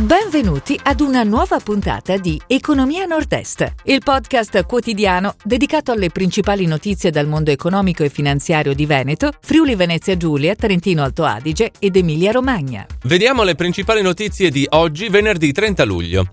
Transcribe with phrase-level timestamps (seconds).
[0.00, 7.10] Benvenuti ad una nuova puntata di Economia Nord-Est, il podcast quotidiano dedicato alle principali notizie
[7.10, 12.30] dal mondo economico e finanziario di Veneto, Friuli Venezia Giulia, Trentino Alto Adige ed Emilia
[12.32, 12.86] Romagna.
[13.02, 16.28] Vediamo le principali notizie di oggi, venerdì 30 luglio.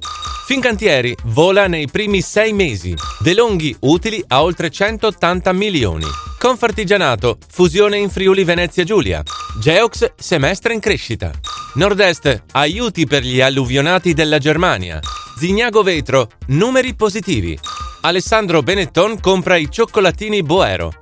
[0.45, 2.95] Fincantieri vola nei primi sei mesi.
[3.19, 6.05] De Longhi utili a oltre 180 milioni.
[6.47, 9.21] Confartigianato, fusione in Friuli Venezia Giulia.
[9.59, 11.29] Geox, semestre in crescita.
[11.73, 15.01] Nord-Est, aiuti per gli alluvionati della Germania.
[15.37, 17.59] Zignago Vetro, numeri positivi.
[18.03, 20.93] Alessandro Benetton compra i cioccolatini Boero.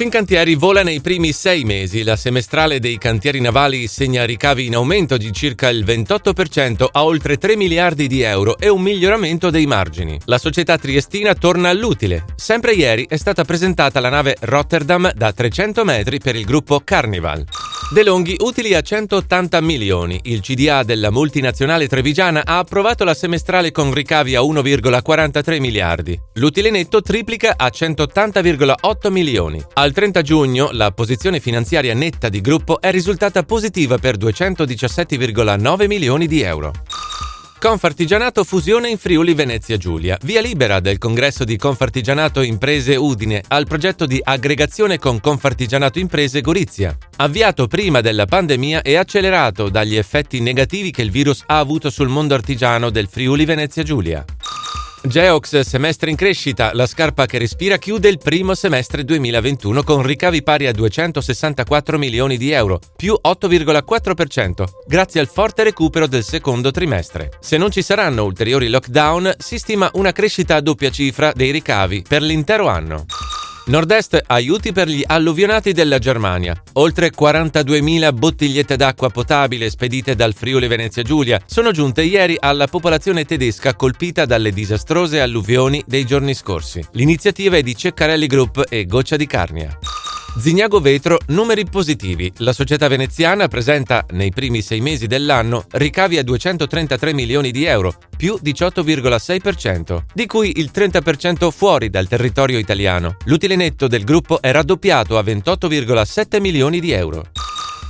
[0.00, 2.02] Fincantieri vola nei primi sei mesi.
[2.04, 7.36] La semestrale dei cantieri navali segna ricavi in aumento di circa il 28% a oltre
[7.36, 10.18] 3 miliardi di euro e un miglioramento dei margini.
[10.24, 12.24] La società triestina torna all'utile.
[12.34, 17.44] Sempre ieri è stata presentata la nave Rotterdam da 300 metri per il gruppo Carnival.
[17.92, 20.20] De Longhi utili a 180 milioni.
[20.22, 26.16] Il CDA della multinazionale trevigiana ha approvato la semestrale con ricavi a 1,43 miliardi.
[26.34, 29.60] L'utile netto triplica a 180,8 milioni.
[29.72, 36.28] Al 30 giugno la posizione finanziaria netta di gruppo è risultata positiva per 217,9 milioni
[36.28, 36.72] di euro.
[37.60, 40.16] Confartigianato fusione in Friuli Venezia Giulia.
[40.22, 46.40] Via libera del congresso di Confartigianato Imprese Udine al progetto di aggregazione con Confartigianato Imprese
[46.40, 46.96] Gorizia.
[47.16, 52.08] Avviato prima della pandemia e accelerato dagli effetti negativi che il virus ha avuto sul
[52.08, 54.24] mondo artigiano del Friuli Venezia Giulia.
[55.02, 60.42] Geox semestre in crescita, la scarpa che respira chiude il primo semestre 2021 con ricavi
[60.42, 67.30] pari a 264 milioni di euro, più 8,4%, grazie al forte recupero del secondo trimestre.
[67.40, 72.04] Se non ci saranno ulteriori lockdown, si stima una crescita a doppia cifra dei ricavi
[72.06, 73.06] per l'intero anno.
[73.70, 76.60] Nord-Est aiuti per gli alluvionati della Germania.
[76.72, 83.24] Oltre 42.000 bottigliette d'acqua potabile spedite dal Friuli Venezia Giulia sono giunte ieri alla popolazione
[83.24, 86.84] tedesca colpita dalle disastrose alluvioni dei giorni scorsi.
[86.94, 89.78] L'iniziativa è di Ceccarelli Group e Goccia di Carnia.
[90.38, 92.32] Zignago Vetro, numeri positivi.
[92.36, 97.92] La società veneziana presenta nei primi sei mesi dell'anno ricavi a 233 milioni di euro,
[98.16, 103.16] più 18,6%, di cui il 30% fuori dal territorio italiano.
[103.24, 107.26] L'utile netto del gruppo è raddoppiato a 28,7 milioni di euro.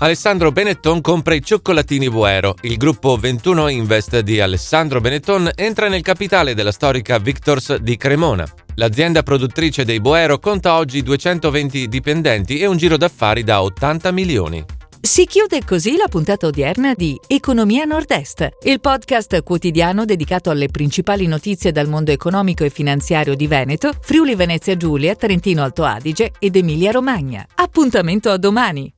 [0.03, 2.55] Alessandro Benetton compra i cioccolatini Boero.
[2.63, 8.51] Il gruppo 21 Invest di Alessandro Benetton entra nel capitale della storica Victors di Cremona.
[8.77, 14.65] L'azienda produttrice dei Boero conta oggi 220 dipendenti e un giro d'affari da 80 milioni.
[15.03, 21.27] Si chiude così la puntata odierna di Economia Nord-Est, il podcast quotidiano dedicato alle principali
[21.27, 26.57] notizie dal mondo economico e finanziario di Veneto, Friuli Venezia Giulia, Trentino Alto Adige ed
[26.57, 27.47] Emilia Romagna.
[27.55, 28.91] Appuntamento a domani!